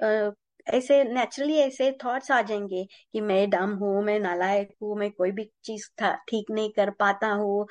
ऐसे 0.74 1.02
नेचुरली 1.04 1.56
ऐसे 1.58 1.90
थॉट्स 2.04 2.30
आ 2.30 2.40
जाएँगे 2.42 2.84
कि 3.12 3.20
मैं 3.20 3.48
डम 3.50 3.70
हूँ 3.70 4.02
मैं 4.04 4.18
नालायक 4.20 4.74
हूँ 4.82 4.96
मैं 4.98 5.10
कोई 5.10 5.30
भी 5.30 5.44
चीज़ 5.64 5.88
ठीक 6.02 6.50
नहीं 6.50 6.70
कर 6.76 6.90
पाता 6.90 7.28
हूँ 7.32 7.66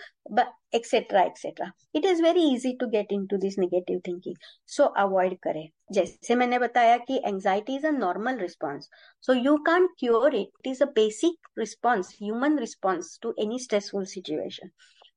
etcetera 0.75 1.21
etcetera 1.21 1.71
it 1.95 2.05
is 2.05 2.23
very 2.23 2.53
easy 2.53 2.73
to 2.79 2.87
get 2.87 3.11
into 3.27 3.37
this 3.37 3.57
negative 3.59 4.01
thinking 4.07 4.35
so 4.67 4.83
avoid 4.83 5.37
करें. 5.43 5.69
जैसे 5.91 6.35
मैंने 6.35 6.59
बताया 6.59 6.97
कि 6.97 7.21
anxiety 7.25 7.75
is 7.75 7.87
a 7.87 7.91
normal 7.91 8.37
response 8.37 8.89
so 9.21 9.33
you 9.33 9.55
can 9.69 9.87
cure 9.99 10.35
it 10.35 10.47
it 10.59 10.67
is 10.67 10.83
a 10.83 10.87
basic 10.95 11.47
response 11.59 12.15
human 12.23 12.59
response 12.59 13.19
to 13.21 13.35
any 13.39 13.59
stressful 13.59 14.05
situation 14.05 14.69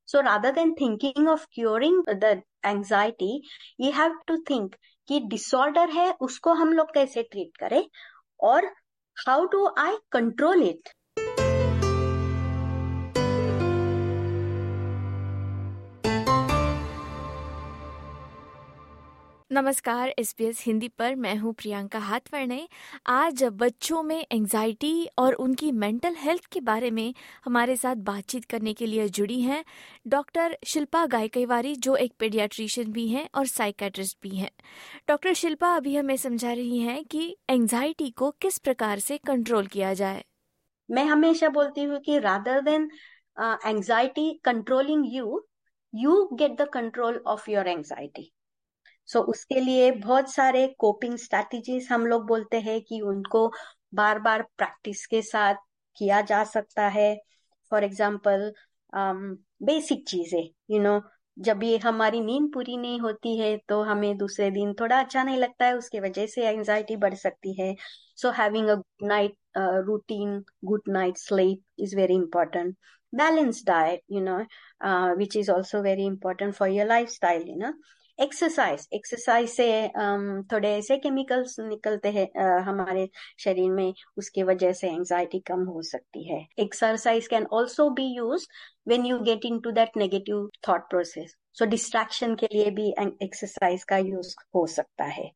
So 0.09 0.21
rather 0.23 0.51
than 0.51 0.75
thinking 0.75 1.29
of 1.29 1.43
curing 1.51 2.03
the 2.05 2.43
anxiety, 2.65 3.43
you 3.79 3.93
have 3.93 4.15
to 4.27 4.39
think 4.49 4.77
कि 5.11 5.21
disorder 5.21 5.91
है, 5.91 6.13
उसको 6.21 6.53
हम 6.53 6.73
लोग 6.73 6.95
कैसे 6.95 7.23
treat 7.23 7.57
करें? 7.57 7.85
और 8.41 8.67
how 9.27 9.45
do 9.45 9.67
I 9.79 9.97
control 10.13 10.63
it 10.63 10.89
नमस्कार 19.51 20.09
S 20.19 20.35
Hindi 20.41 20.89
पर 20.89 21.15
मैं 21.15 21.35
हूँ 21.37 21.53
प्रियंका 21.53 21.99
हाथवर्णे। 21.99 22.69
आज 23.07 23.43
बच्चों 23.53 24.03
में 24.03 24.27
एंजाइटी 24.33 25.09
और 25.19 25.35
उनकी 25.35 25.71
मेंटल 25.75 26.15
हेल्थ 26.19 26.47
के 26.53 26.61
बारे 26.61 26.91
में 26.91 27.15
हमारे 27.45 27.77
साथ 27.77 27.97
बातचीत 28.05 28.45
करने 28.45 28.75
के 28.75 28.87
लिए 28.87 29.09
जुड़ी 29.09 29.41
हैं 29.41 29.65
डॉक्टर 30.09 30.57
शिल्पा 30.67 31.05
गायकवारी 31.07 31.75
जो 31.77 31.97
एक 31.97 32.13
पेडियाट्रिशियन 32.19 32.93
भी 32.93 33.09
हैं 33.09 33.29
और 33.35 33.47
साइकेट्रिस्ट 33.47 34.19
भी 34.23 34.37
हैं। 34.37 34.51
डॉक्टर 35.09 35.35
शिल्पा, 35.35 35.75
अभी 35.77 35.97
हमें 35.97 36.17
समझा 36.19 36.53
रही 36.53 36.79
हैं 36.79 37.05
कि 37.05 37.37
एंजाइटी 37.51 38.11
को 38.13 38.31
किस 38.41 38.59
प्रकार 38.59 38.99
से 39.01 39.19
कंट्रोल 39.19 39.67
किया 39.67 39.95
जाए। 39.95 40.25
मैं 40.89 41.05
हमेशा 41.07 41.49
बोलती 41.51 41.83
हूँ 41.83 42.01
कि 42.01 42.19
rather 42.21 42.61
than 42.63 42.91
anxiety 43.67 44.33
controlling 44.45 45.15
you 45.15 45.47
you 45.95 46.29
get 46.33 46.61
the 46.63 46.71
control 46.75 47.23
of 47.27 47.51
your 47.51 47.69
anxiety 47.69 48.33
so 49.11 49.19
so, 49.19 49.25
उसके 49.27 49.61
लिए 49.61 49.91
बहुत 49.93 50.33
सारे 50.33 50.67
कोपिंग 50.79 51.17
स्ट्रैटेजीज 51.19 51.89
हम 51.91 52.07
लोग 52.07 52.27
बोलते 52.27 52.61
हैं 52.61 52.81
कि 52.83 53.01
उनको 53.03 53.47
बार 53.95 54.19
बार 54.21 54.43
प्रैक्टिस 54.59 55.07
के 55.07 55.23
साथ 55.23 55.55
किया 55.97 56.21
जा 56.23 56.43
सकता 56.47 56.89
है। 56.89 57.15
फॉर 57.73 57.85
एग्ज़ाम्पल 57.85 58.53
बेसिक 58.93 60.05
चीज़ें 60.09 60.43
यू 60.71 60.81
नो 60.83 61.01
जब 61.37 61.63
ये 61.65 61.77
हमारी 61.79 62.21
नींद 62.21 62.51
पूरी 62.55 62.77
नहीं 62.77 63.01
होती 63.01 63.37
है 63.39 63.57
तो 63.69 63.81
हमें 63.83 64.17
दूसरे 64.19 64.51
दिन 64.51 64.73
थोड़ा 64.81 64.99
अच्छा 65.01 65.23
नहीं 65.23 65.37
लगता 65.39 65.67
है 65.67 65.77
उसके 65.77 66.01
वजह 66.01 66.27
से 66.27 66.47
एंजाइटी 66.49 66.97
बढ़ 66.97 67.15
सकती 67.17 67.53
है। 67.61 67.75
So 68.17 68.31
having 68.33 68.69
a 68.69 68.75
good 68.75 69.07
night 69.09 69.37
routine 69.87 70.39
good 70.65 70.83
night 70.89 71.19
sleep 71.19 71.63
is 71.81 71.97
very 71.97 72.15
important 72.15 72.77
balance 73.13 73.63
diet 73.67 74.03
you 74.13 74.21
know 74.21 74.39
which 75.19 75.37
is 75.37 75.51
also 75.51 75.83
very 75.83 76.07
important 76.07 76.55
for 76.55 76.69
your 76.69 76.87
lifestyle 77.09 77.49
you 77.49 77.57
know 77.57 77.73
exercise 78.19 78.87
exercise 78.95 79.49
से 79.49 79.67
um, 79.89 80.53
थोड़े 80.53 80.73
ऐसे 80.79 80.97
केमिकल्स 80.97 81.59
निकलते 81.61 82.11
हैं 82.11 82.27
uh, 82.27 82.67
हमारे 82.67 83.09
शरीर 83.39 83.71
में 83.71 83.93
उसके 84.19 84.43
वजह 84.43 84.73
से 84.73 84.89
एंजाइटी 84.89 85.39
कम 85.47 85.65
हो 85.65 85.83
सकती 85.83 86.25
है। 86.29 86.47
Exercise 86.61 87.27
can 87.29 87.47
also 87.53 87.89
be 87.91 88.05
use 88.17 88.47
when 88.89 89.07
you 89.07 89.19
get 89.19 89.45
into 89.61 89.71
that 89.71 89.97
negative 89.97 90.49
thought 90.69 90.89
process 90.91 91.35
so 91.59 91.67
distraction 91.67 92.35
के 92.35 92.49
लिए 92.53 92.71
भी 92.71 92.89
एक्सरसाइज 93.23 93.85
का 93.85 93.97
यूज़ 93.97 94.35
हो 94.55 94.67
सकता 94.67 95.05
है। 95.05 95.31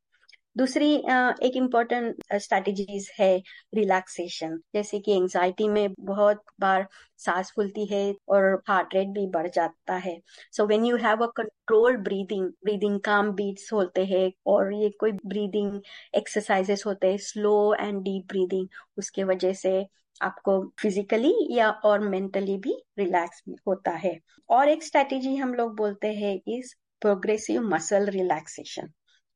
दूसरी 0.56 0.92
एक 0.94 1.56
इम्पोर्टेंट 1.56 2.23
स्ट्रैटेजीज 2.34 3.11
है 3.18 3.37
रिलैक्सेशन 3.75 4.56
जैसे 4.75 5.00
कि 5.00 5.12
एंजाइटी 5.12 5.68
में 5.68 5.94
बहुत 6.00 6.42
बार 6.61 6.87
सांस 7.18 7.52
फूलती 7.56 7.87
है 7.87 8.02
और 8.28 8.44
हार्ट 8.68 8.94
रेट 8.94 9.08
भी 9.08 9.26
बढ़ 9.30 9.49
जाता 9.49 9.94
है. 9.96 10.20
So 10.52 10.66
when 10.66 10.84
you 10.84 10.96
have 10.96 11.25
a 11.26 11.30
controlled 11.37 12.00
breathing 12.04 12.46
breathing 12.64 13.00
calm 13.00 13.32
beats 13.32 13.73
होते 13.73 14.04
हैं 14.04 14.30
और 14.46 14.73
ये 14.75 14.90
कोई 15.00 15.12
ब्रीदिंग 15.26 15.80
एक्सरसाइजेस 16.16 16.82
होते 16.87 17.11
हैं 17.11 17.18
स्लो 17.20 17.75
एंड 17.75 18.02
डीप 18.02 18.26
ब्रीदिंग 18.28 18.68
उसके 18.99 19.25
वजह 19.25 19.52
से 19.52 19.87
आपको 20.20 20.61
फिजिकली 20.78 21.34
या 21.50 21.70
और 21.84 22.08
मेंटली 22.08 22.56
भी 22.58 22.76
रिलैक्स 22.99 23.42
होता 23.66 23.90
है. 23.96 24.18
और 24.50 24.68
एक 24.68 24.82
स्ट्रैटेजी 24.82 25.34
हम 25.37 25.54
लोग 25.54 25.76
बोलते 25.76 26.12
हैं 26.14 26.34
is 26.49 26.75
progressive 27.02 27.62
muscle 27.68 28.06
relaxation 28.11 28.90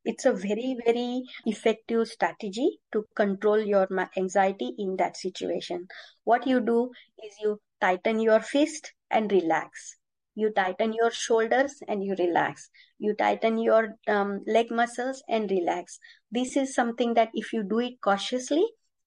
it's 0.04 0.24
a 0.24 0.32
very 0.32 0.76
very 0.84 1.22
effective 1.44 2.08
strategy 2.08 2.80
to 2.92 3.04
control 3.14 3.60
your 3.60 3.88
anxiety 4.16 4.74
in 4.78 4.96
that 4.96 5.16
situation. 5.16 5.86
What 6.24 6.46
you 6.46 6.60
do 6.60 6.90
is 7.24 7.34
you 7.42 7.60
tighten 7.80 8.20
your 8.20 8.40
fist 8.40 8.92
and 9.10 9.30
relax. 9.30 9.96
You 10.34 10.50
tighten 10.52 10.92
your 10.92 11.10
shoulders 11.10 11.80
and 11.88 12.04
you 12.04 12.14
relax. 12.18 12.70
You 12.98 13.14
tighten 13.14 13.58
your 13.58 13.96
um, 14.06 14.44
leg 14.46 14.70
muscles 14.70 15.22
and 15.28 15.50
relax. 15.50 15.98
This 16.30 16.56
is 16.56 16.74
something 16.74 17.14
that 17.14 17.30
if 17.34 17.52
you 17.52 17.64
do 17.64 17.80
it 17.80 18.00
cautiously 18.00 18.64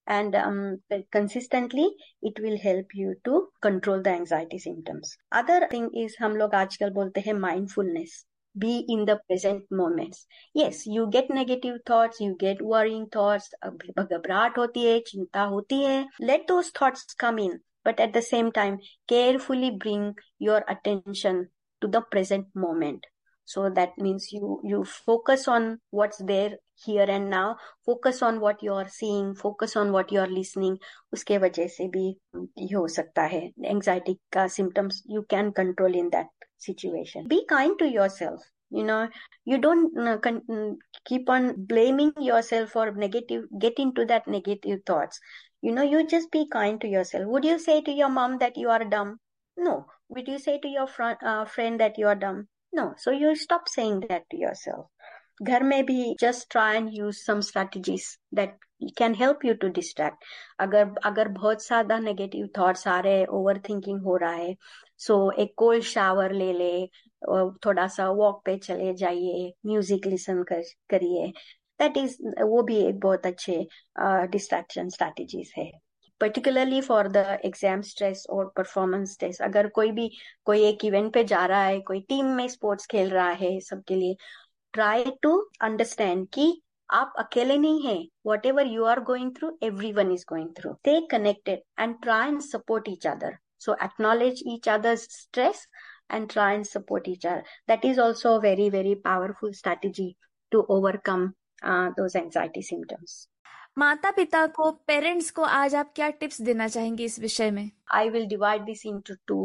and 0.08 0.36
um, 0.36 0.82
consistently 1.12 1.88
it 2.22 2.38
will 2.42 2.58
help 2.58 2.88
you 2.94 3.16
to 3.24 3.48
control 3.62 4.02
the 4.02 4.10
anxiety 4.10 4.58
symptoms. 4.58 5.18
Other 5.32 5.68
thing 5.70 5.90
is 5.96 6.16
hum 6.18 6.36
log 6.36 6.52
aajkal 6.52 6.92
bolte 6.92 7.24
hai 7.24 7.34
mindfulness 7.34 8.26
be 8.59 8.85
in 8.89 9.05
the 9.05 9.19
present 9.29 9.65
moments 9.71 10.27
yes 10.55 10.87
you 10.87 11.09
get 11.11 11.29
negative 11.31 11.79
thoughts 11.87 12.21
you 12.21 12.35
get 12.39 12.63
worrying 12.63 13.07
thoughts 13.17 13.49
घबराहट 13.65 14.59
होती 14.59 14.85
है 14.85 14.99
चिंता 15.11 15.43
होती 15.55 15.83
है 15.83 15.99
let 16.31 16.47
those 16.53 16.71
thoughts 16.79 17.19
come 17.25 17.43
in 17.47 17.59
but 17.89 18.01
at 18.07 18.15
the 18.15 18.23
same 18.29 18.51
time 18.61 18.79
carefully 19.15 19.71
bring 19.85 20.07
your 20.49 20.63
attention 20.75 21.45
to 21.81 21.89
the 21.97 22.01
present 22.15 22.49
moment 22.55 23.07
so 23.45 23.69
that 23.71 23.97
means 24.07 24.33
you 24.33 24.61
you 24.65 24.85
focus 24.85 25.47
on 25.57 25.69
what's 25.91 26.23
there 26.31 26.57
here 26.84 27.06
and 27.10 27.30
now. 27.30 27.58
Focus 27.86 28.22
on 28.22 28.40
what 28.40 28.62
you 28.64 28.74
are 28.74 28.88
seeing 28.88 29.36
focus 29.36 29.76
on 29.76 29.92
what 29.92 30.12
you 30.12 30.20
are 30.20 30.28
listening 30.28 30.78
uske 31.16 31.34
wajah 31.44 31.70
se 31.76 31.88
bhi 31.96 32.06
ho 32.74 32.86
sakta 32.96 33.28
hai 33.34 33.42
anxiety 33.74 34.16
ka 34.38 34.48
symptoms 34.56 35.02
you 35.18 35.24
can 35.34 35.52
control 35.60 35.96
in 36.04 36.10
that 36.16 36.28
situation. 36.58 37.28
Be 37.28 37.46
kind 37.54 37.78
to 37.80 37.90
yourself. 37.98 38.42
You 38.70 38.84
know 38.84 39.00
you 39.46 39.58
don't 39.58 39.98
uh, 40.08 40.18
con- 40.18 40.44
mm, 40.50 40.76
keep 41.06 41.30
on 41.30 41.54
blaming 41.74 42.14
yourself 42.30 42.70
for 42.78 42.92
negative 42.92 43.44
get 43.60 43.84
into 43.86 44.06
that 44.14 44.28
negative 44.28 44.80
thoughts. 44.86 45.20
You 45.62 45.74
know 45.74 45.84
you 45.84 46.06
just 46.08 46.32
be 46.32 46.46
kind 46.48 46.80
to 46.82 46.88
yourself. 46.88 47.28
Would 47.28 47.46
you 47.46 47.60
say 47.60 47.82
to 47.82 47.92
your 47.92 48.10
mom 48.10 48.40
that 48.40 48.58
you 48.58 48.70
are 48.70 48.84
dumb? 48.84 49.20
No. 49.58 49.86
Would 50.10 50.28
you 50.28 50.40
say 50.40 50.58
to 50.60 50.68
your 50.68 50.88
fr- 50.88 51.22
uh, 51.26 51.46
friend 51.46 51.80
that 51.80 51.98
you 51.98 52.08
are 52.08 52.16
dumb? 52.16 52.48
No. 52.74 52.94
So 52.98 53.12
you 53.12 53.36
stop 53.36 53.68
saying 53.68 54.02
that 54.10 54.30
to 54.32 54.38
yourself 54.38 54.88
घर 55.40 55.64
में 55.64 55.84
भी 55.86 56.16
just 56.22 56.52
try 56.52 56.76
and 56.78 56.90
use 56.94 57.24
some 57.24 57.42
strategies 57.46 58.10
that 58.38 58.58
can 58.98 59.16
help 59.16 59.44
you 59.46 59.54
to 59.62 59.70
distract. 59.72 60.24
अगर 60.60 60.94
अगर 61.06 61.28
बहुत 61.30 61.66
ज़्यादा 61.66 62.00
negative 62.00 62.50
thoughts 62.58 62.88
आ 62.88 63.00
रहे 63.00 63.18
हैं 63.20 63.28
over 63.40 63.60
thinking 63.70 64.02
हो 64.04 64.16
रहा 64.18 64.32
है 64.32 64.56
सो 65.00 65.14
so, 65.16 65.40
एक 65.40 65.54
कोल्ड 65.58 65.84
शावर 65.84 66.34
ले 66.34 66.52
ले 66.54 66.88
थोड़ा 67.66 67.88
सा 67.88 68.10
वॉक 68.12 68.42
पे 68.46 68.58
चले 68.58 68.94
जाइए 68.96 69.52
म्यूज़िक 69.66 70.08
लिसन 70.08 70.44
कर 70.44 70.64
करिए। 70.90 71.28
दैट 71.80 71.98
इज़ 71.98 72.18
वो 72.42 72.62
भी 72.64 72.78
एक 72.88 73.00
बहुत 73.00 73.26
अच्छे 73.26 73.66
डिस्ट्रैक्शन 74.00 74.88
uh, 74.88 74.94
स्ट्रैटेजीज 74.94 75.54
है। 75.58 75.72
Particularly 76.22 76.80
for 76.82 77.08
the 77.08 77.18
exam 77.46 77.82
stress 77.82 78.26
और 78.30 78.52
परफॉर्मेंस 78.58 79.14
स्ट्रेस 79.14 79.42
अगर 79.42 79.68
कोई 79.76 79.92
भी 79.92 80.10
कोई 80.46 80.64
एक 80.66 80.86
इवेंट 80.86 81.14
पे 81.14 81.24
जा 81.24 81.46
रहा 81.46 81.64
है 81.64 81.80
कोई 81.88 82.00
टीम 82.10 82.26
में 82.36 82.48
स्पोर्ट्स 82.48 82.86
खेल 82.92 83.10
रहा 83.10 83.30
है 83.40 83.60
सबके 83.60 83.96
लिए 83.96 84.16
ट्राई 84.75 85.05
टू 85.23 85.39
अंडरस्टैंड 85.63 86.27
कि 86.35 86.53
आप 86.91 87.15
अकेले 87.19 87.57
नहीं 87.59 87.87
हैं 87.87 88.07
whatever 88.47 88.67
you 88.67 88.85
are 88.85 89.01
going 89.05 89.35
through 89.37 89.57
everyone 89.93 90.13
is 90.13 90.25
going 90.29 90.49
through 90.59 90.73
stay 90.75 91.01
connected 91.11 91.63
and 91.81 92.01
try 92.03 92.29
and 92.29 92.41
support 92.43 92.89
each 92.89 93.07
other 93.07 93.37
so 93.59 93.75
acknowledge 93.81 94.43
each 94.45 94.69
other's 94.69 95.05
stress 95.13 95.67
and 96.09 96.31
try 96.31 96.53
and 96.53 96.67
support 96.67 97.09
each 97.09 97.25
other 97.25 97.43
that 97.67 97.85
is 97.85 97.99
also 97.99 98.35
a 98.35 98.41
very 98.41 98.69
very 98.69 98.95
powerful 98.97 99.53
strategy 99.53 100.17
to 100.53 100.65
overcome 100.69 101.35
uh, 101.63 101.91
those 101.97 102.17
anxiety 102.17 102.63
symptoms 102.65 103.17
माता 103.79 104.11
पिता 104.11 104.47
को 104.57 104.71
parents 104.87 105.31
को 105.31 105.43
आज 105.45 105.75
आप 105.75 105.91
क्या 105.97 106.09
tips 106.21 106.41
देना 106.43 106.69
चाहेंगे 106.69 107.05
इस 107.05 107.19
विषय 107.21 107.51
में 107.51 107.71
I 107.95 108.09
will 108.11 108.27
divide 108.27 108.63
this 108.65 108.85
into 108.87 109.15
two 109.27 109.37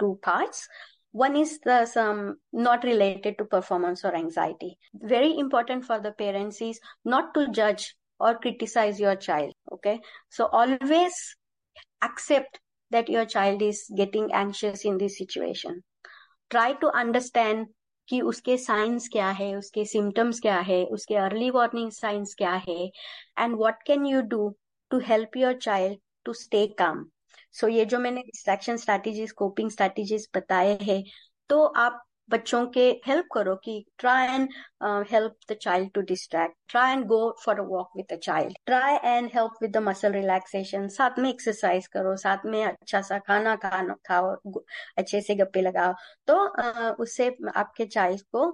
two 0.00 0.12
parts 0.26 0.68
One 1.12 1.36
is 1.36 1.58
the 1.60 1.86
some 1.86 2.36
not 2.52 2.84
related 2.84 3.38
to 3.38 3.44
performance 3.44 4.04
or 4.04 4.14
anxiety. 4.14 4.78
Very 4.94 5.38
important 5.38 5.84
for 5.84 5.98
the 5.98 6.12
parents 6.12 6.60
is 6.60 6.78
not 7.04 7.32
to 7.34 7.48
judge 7.48 7.94
or 8.20 8.38
criticize 8.38 9.00
your 9.00 9.16
child. 9.16 9.52
Okay. 9.72 10.00
So 10.28 10.46
always 10.46 11.36
accept 12.02 12.60
that 12.90 13.08
your 13.08 13.24
child 13.24 13.62
is 13.62 13.90
getting 13.96 14.32
anxious 14.32 14.84
in 14.84 14.98
this 14.98 15.18
situation. 15.18 15.82
Try 16.50 16.74
to 16.74 16.90
understand 16.94 17.66
कि 18.08 18.20
उसके 18.20 18.56
science 18.56 19.08
क्या 19.12 19.30
है 19.38 19.54
उसके 19.56 19.84
symptoms 19.84 20.40
क्या 20.40 20.58
है 20.66 20.84
उसके 20.96 21.14
early 21.16 21.50
warning 21.50 21.90
signs 21.92 22.34
क्या 22.38 22.52
है 22.68 22.84
and 23.38 23.56
what 23.58 23.82
can 23.86 24.06
you 24.06 24.20
do 24.34 24.48
to 24.90 24.98
help 25.08 25.36
your 25.36 25.54
child 25.62 25.98
to 26.24 26.32
stay 26.32 26.66
calm 26.78 27.04
so 27.55 27.67
so, 27.67 27.73
ये 27.73 27.85
जो 27.85 27.99
मैंने 27.99 28.21
डिस्ट्रैक्शन 28.21 28.77
स्ट्रैटेजीज 28.77 29.31
कोपिंग 29.31 29.69
स्ट्रैटेजीज 29.71 30.27
बताए 30.35 30.77
हैं 30.81 31.03
तो 31.49 31.63
आप 31.63 32.03
बच्चों 32.29 32.65
के 32.67 32.81
हेल्प 33.07 33.25
करो 33.33 33.55
कि 33.55 33.73
try 33.97 34.27
and 34.27 34.49
help 35.11 35.35
the 35.51 35.55
child 35.61 35.89
to 35.93 36.01
distract 36.01 36.55
try 36.69 36.91
and 36.91 37.05
go 37.05 37.17
for 37.45 37.59
a 37.59 37.63
walk 37.63 37.89
with 37.97 38.05
the 38.13 38.17
child 38.23 38.57
try 38.65 38.95
and 39.05 39.29
help 39.35 39.53
with 39.61 39.71
the 39.71 39.77
muscle 39.77 40.11
relaxation 40.13 40.87
साथ 40.87 41.19
में 41.19 41.29
एक्सरसाइज 41.29 41.87
करो 41.87 42.15
साथ 42.17 42.45
में 42.45 42.63
अच्छा 42.65 43.01
सा 43.01 43.17
खाना 43.19 43.55
खाना 43.55 43.95
खाओ 44.07 44.33
अच्छे 44.97 45.21
से 45.21 45.35
गप्पे 45.35 45.61
लगाओ। 45.61 45.93
तो 46.27 46.33
uh, 46.61 46.95
उससे 46.99 47.27
आपके 47.55 47.85
चाइल्ड 47.85 48.21
को 48.35 48.47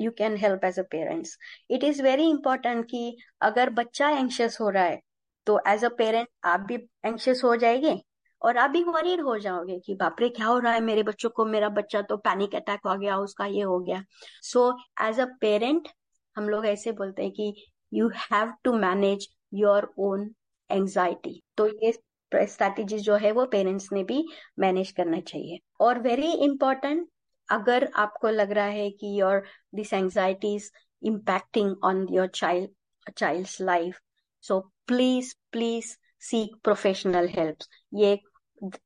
you 0.00 0.10
can 0.18 0.36
help 0.36 0.64
as 0.64 0.78
a 0.78 0.82
parents 0.90 1.36
it 1.70 1.84
is 1.84 2.02
very 2.02 2.28
important 2.30 2.84
कि 2.90 3.16
अगर 3.42 3.70
बच्चा 3.70 4.10
एंशियस 4.10 4.58
हो 4.60 4.68
रहा 4.70 4.84
है 4.84 5.00
तो 5.46 5.60
एज 5.68 5.84
अ 5.84 5.88
पेरेंट 5.98 6.28
आप 6.44 6.60
भी 6.60 6.74
एंशियस 7.06 7.40
हो 7.44 7.56
जाएँगे? 7.56 8.00
और 8.42 8.56
आप 8.58 8.70
भी 8.70 8.82
वरीड 8.84 9.20
हो 9.20 9.38
जाओगे 9.38 9.78
कि 9.80 9.94
बापरे, 9.94 10.28
क्या 10.28 10.46
हो 10.46 10.58
रहा 10.58 10.72
है 10.72 10.80
मेरे 10.82 11.02
बच्चों 11.02 11.30
को? 11.30 11.44
मेरा 11.46 11.68
बच्चा 11.70 12.02
तो 12.02 12.16
पैनिक 12.18 12.54
अटैक 12.54 12.86
हो 12.86 12.96
गया, 12.98 13.16
उसका 13.18 13.46
ये 13.46 13.62
हो 13.62 13.78
गया। 13.80 14.02
सो 14.42 14.70
एज 15.02 15.20
अ 15.20 15.26
पेरेंट 15.40 15.88
हम 16.36 16.48
लोग 16.48 16.66
ऐसे 16.66 16.92
बोलते 16.92 17.22
हैं 17.22 17.32
कि 17.32 17.54
you 17.92 18.08
have 18.16 18.52
to 18.64 18.72
manage 18.74 19.28
your 19.54 19.92
own 20.00 20.30
anxiety 20.70 21.40
तो 21.56 21.66
ये 21.84 21.92
स्ट्रैटेजी 22.32 22.98
जो 22.98 23.16
है, 23.16 23.32
वो 23.32 23.44
पेरेंट्स 23.46 23.88
ने 23.92 24.02
भी 24.04 24.24
मैनेज 24.58 24.90
करना 24.90 25.20
चाहिए। 25.22 25.58
और 25.80 25.98
वेरी 26.02 26.32
इंपॉर्टेंट 26.44 27.08
अगर 27.48 27.88
आपको 27.96 28.28
लग 28.28 28.52
रहा 28.52 28.66
है 28.66 28.90
कि 28.90 29.20
your 29.20 29.42
this 29.74 29.92
anxiety 29.92 30.54
is 30.54 30.70
impacting 31.02 31.74
on 31.84 32.06
your 32.10 32.26
child 32.34 33.12
child's 33.16 33.60
life 33.60 33.98
so 34.44 34.58
please 34.86 35.34
please 35.52 35.96
seek 36.22 36.54
professional 36.64 37.28
help 37.28 37.64
ये 37.94 38.18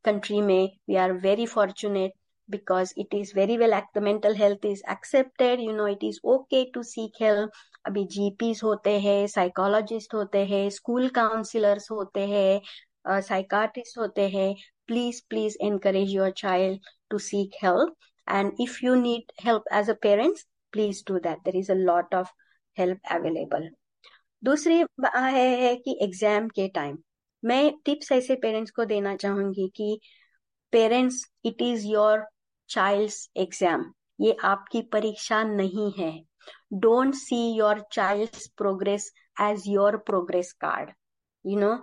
country 0.04 0.40
may, 0.40 0.78
we 0.88 0.96
are 0.96 1.14
very 1.14 1.46
fortunate 1.46 2.12
because 2.48 2.92
it 2.96 3.08
is 3.12 3.32
very 3.32 3.58
well 3.58 3.74
the 3.94 4.00
mental 4.00 4.34
health 4.34 4.64
is 4.64 4.82
accepted. 4.88 5.60
You 5.60 5.72
know, 5.72 5.86
it 5.86 6.02
is 6.02 6.20
okay 6.24 6.70
to 6.72 6.82
seek 6.84 7.18
help. 7.18 7.50
अभी 7.86 8.04
जीपीस 8.12 8.62
होते 8.64 8.98
हैं 9.00 9.26
psychologist 9.26 10.14
होते 10.14 10.44
हैं 10.46 10.68
school 10.70 11.08
counsellors 11.18 11.90
होते 11.90 12.20
हैं 12.28 13.20
psychiatrist 13.22 13.98
होते 13.98 14.28
हैं। 14.28 14.54
Please 14.86 15.20
please 15.30 15.56
encourage 15.66 16.10
your 16.14 16.30
child 16.36 16.80
to 17.10 17.18
seek 17.18 17.56
help 17.62 17.94
and 18.28 18.52
if 18.60 18.78
you 18.84 18.94
need 18.94 19.32
help 19.46 19.64
as 19.72 19.90
a 19.90 19.94
parents 20.02 20.46
please 20.72 21.02
do 21.08 21.18
that 21.18 21.38
there 21.44 21.56
is 21.56 21.72
a 21.72 21.74
lot 21.74 22.14
of 22.14 22.30
help 22.76 23.12
available 23.12 23.68
दूसरी 24.42 24.84
है 25.04 25.74
कि 25.76 25.98
एग्ज़ाम 26.02 26.48
के 26.56 26.68
टाइम 26.74 26.96
मैं 27.44 27.72
tips 27.84 28.12
ऐसे 28.12 28.34
पेरेंट्स 28.42 28.70
को 28.70 28.84
देना 28.84 29.14
चाहूँगी 29.16 29.68
कि 29.76 29.98
parents 30.72 31.24
it 31.46 31.62
is 31.62 31.86
your 31.86 32.24
child's 32.68 33.28
exam 33.36 33.84
ये 34.20 34.36
आपकी 34.44 34.82
परीक्षा 34.92 35.42
नहीं 35.44 35.92
है। 35.98 36.12
Don't 36.72 37.14
see 37.14 37.40
your 37.58 37.84
child's 37.92 38.46
progress 38.58 39.12
as 39.42 39.62
your 39.68 39.96
progress 40.06 40.52
card 40.60 40.90
you 41.44 41.58
know 41.60 41.76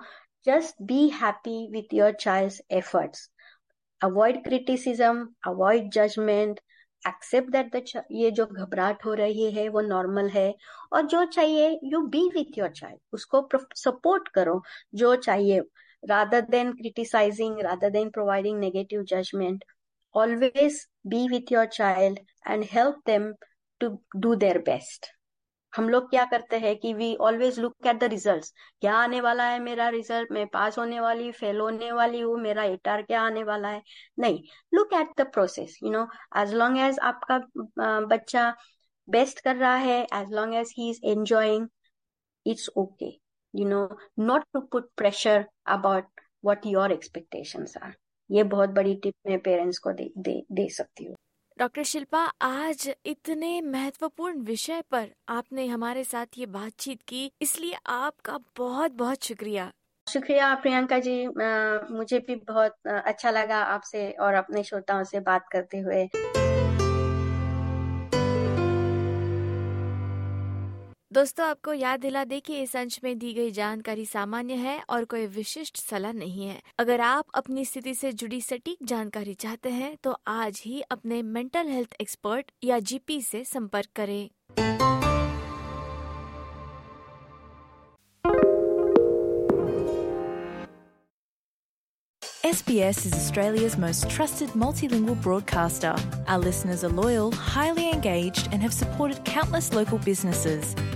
just 0.45 0.81
be 0.83 1.07
happy 1.21 1.67
with 1.71 1.93
your 1.93 2.15
child's 2.21 2.59
efforts 2.71 3.29
avoid 4.01 4.37
criticism, 4.45 5.19
avoid 5.47 5.85
judgment 5.91 6.57
accept 7.07 7.49
that 7.51 7.75
the 7.75 8.03
ये 8.11 8.31
जो 8.31 8.45
घबराहट 8.45 9.05
हो 9.05 9.13
रही 9.13 9.51
है, 9.51 9.67
वो 9.69 9.81
नॉर्मल 9.81 10.29
है 10.29 10.53
और 10.93 11.05
जो 11.07 11.23
चाहिए 11.27 11.79
you 11.83 12.01
be 12.07 12.27
with 12.35 12.57
your 12.57 12.69
child 12.71 12.99
उसको 13.13 13.47
सपोर्ट 13.77 14.27
करो, 14.29 14.61
जो 14.95 15.15
चाहिए। 15.17 15.59
Rather 16.03 16.41
than 16.49 16.71
criticising 16.73 17.59
rather 17.61 17.89
than 17.89 18.09
providing 18.09 18.59
negative 18.59 19.03
judgement 19.09 19.63
always 20.15 20.85
be 21.07 21.27
with 21.29 21.51
your 21.51 21.65
child 21.67 22.19
and 22.47 22.65
help 22.71 23.01
them 23.07 23.33
to 23.81 23.97
do 24.17 24.35
their 24.35 24.57
best 24.65 25.07
हम 25.73 25.89
लोग 25.89 26.09
क्या 26.09 26.23
करते 26.31 26.57
हैं 26.59 26.75
कि 26.79 26.93
we 26.93 27.15
always 27.21 27.59
look 27.59 27.87
at 27.87 27.99
the 27.99 28.03
result 28.11 28.45
क्या 28.81 28.93
आने 28.95 29.21
वाला 29.21 29.43
है 29.49 29.59
मेरा 29.59 29.87
रिज़ल्ट 29.89 30.31
मैं 30.31 30.45
पास 30.53 30.77
होने 30.77 30.99
वाली 30.99 31.31
फेल 31.33 31.59
होने 31.59 31.91
वाली 31.91 32.19
हूँ 32.21 32.37
मेरा 32.41 32.63
एटार 32.65 33.01
क्या 33.03 33.21
आने 33.21 33.43
वाला 33.43 33.69
है? 33.69 33.81
नहीं. 34.19 34.43
Look 34.73 34.93
at 34.93 35.09
the 35.21 35.25
process 35.33 35.77
you 35.83 35.91
know 35.91 36.07
as 36.37 36.53
long 36.53 36.79
as 36.79 36.99
आपका 37.03 37.37
बच्चा 38.07 38.53
बेस्ट 39.07 39.39
कर 39.43 39.55
रहा 39.55 39.75
है 39.77 40.01
as 40.13 40.31
long 40.33 40.55
as 40.55 40.73
he 40.77 40.89
is 40.89 40.99
enjoying 41.07 41.67
it's 42.45 42.69
okay 42.77 43.11
you 43.53 43.67
know 43.69 43.87
not 44.19 44.45
to 44.53 44.61
put 44.71 44.89
pressure 44.97 45.45
about 45.77 46.21
what 46.45 46.65
your 46.67 46.91
expectation 46.91 47.65
are 47.83 47.93
ये 48.29 48.43
बहुत 48.55 48.69
बड़ी 48.71 48.95
टिप 49.03 49.15
मैं 49.27 49.39
पेरेंट्स 49.41 49.77
को 49.79 49.91
दे 49.93 50.11
दे, 50.17 50.41
दे 50.51 50.69
सकती 50.69 51.05
हूँ। 51.05 51.15
डॉक्टर 51.63 51.83
शिल्पा, 51.83 52.19
आज 52.41 52.89
इतने 53.05 53.49
महत्वपूर्ण 53.61 54.39
विषय 54.39 54.81
पर 54.91 55.05
आपने 55.29 55.65
हमारे 55.67 56.03
साथ 56.03 56.37
ये 56.37 56.45
बातचीत 56.45 57.01
की, 57.01 57.31
इसलिए 57.41 57.75
आपका 57.87 58.37
बहुत 58.57 58.91
बहुत 58.91 59.23
शुक्रिया। 59.23 59.71
शुक्रिया 60.07 60.53
प्रियंका 60.55 60.99
जी 60.99 61.15
मुझे 61.93 62.19
भी 62.19 62.35
बहुत 62.47 62.87
अच्छा 62.87 63.31
लगा 63.31 63.63
आपसे 63.65 64.09
और 64.19 64.33
अपने 64.33 64.63
श्रोताओं 64.63 65.03
से 65.03 65.19
बात 65.21 65.47
करते 65.51 65.79
हुए। 65.79 66.03
दोस्तों 71.13 71.45
आपको 71.45 71.73
याद 71.73 71.99
दिला 72.01 72.23
दे 72.25 72.39
कि 72.39 72.61
इस 72.61 72.75
अंश 72.75 72.99
में 73.03 73.17
दी 73.19 73.33
गई 73.33 73.51
जानकारी 73.51 74.05
सामान्य 74.05 74.53
है 74.57 74.77
और 74.89 75.03
कोई 75.05 75.25
विशिष्ट 75.35 75.77
सलाह 75.77 76.11
नहीं 76.13 76.47
है 76.47 76.61
अगर 76.79 77.01
आप 77.01 77.25
अपनी 77.35 77.65
स्थिति 77.65 77.93
से 77.95 78.11
जुड़ी 78.11 78.39
सटीक 78.41 78.77
जानकारी 78.91 79.33
चाहते 79.43 79.69
हैं 79.71 79.95
तो 80.03 80.15
आज 80.27 80.61
ही 80.65 80.81
अपने 80.91 81.21
मेंटल 81.35 81.67
हेल्थ 81.67 81.93
एक्सपर्ट 82.01 82.51
या 82.63 82.79
जीपी 82.91 83.21
से 83.21 83.43
संपर्क 83.45 83.89
करें 83.95 84.29
SBS 92.45 93.05
is 93.05 93.13
Australia's 93.13 93.77
most 93.77 94.09
trusted 94.09 94.49
multilingual 94.63 95.21
broadcaster. 95.21 95.95
Our 96.27 96.39
listeners 96.39 96.83
are 96.83 96.91
loyal, 96.91 97.31
highly 97.31 97.89
engaged, 97.91 98.49
and 98.51 98.61
have 98.61 98.73
supported 98.73 99.23
countless 99.25 99.71
local 99.73 99.97
businesses. 99.99 100.75